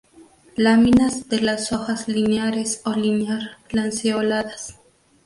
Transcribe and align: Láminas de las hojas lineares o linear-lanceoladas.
Láminas 0.55 1.29
de 1.29 1.41
las 1.41 1.71
hojas 1.71 2.07
lineares 2.07 2.81
o 2.85 2.93
linear-lanceoladas. 2.93 4.79